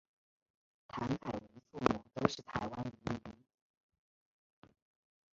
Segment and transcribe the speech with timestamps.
[0.87, 1.41] 谭凯文
[1.71, 3.35] 父母都是台湾移民。